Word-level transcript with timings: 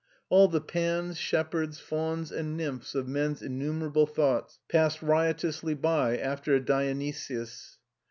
All 0.29 0.47
the 0.47 0.61
Pans, 0.61 1.19
shepherds, 1.19 1.79
fauns, 1.79 2.31
and 2.31 2.57
nymphs 2.57 2.95
of 2.95 3.07
men's 3.07 3.43
innumerable 3.43 4.07
thoughts 4.07 4.57
passed 4.67 5.03
riotously 5.03 5.75
by 5.75 6.17
after 6.17 6.55
a 6.55 6.59
Dionysius. 6.59 7.77